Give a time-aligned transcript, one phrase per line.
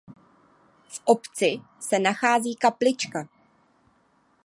[0.87, 3.27] V obci se nachází kaplička.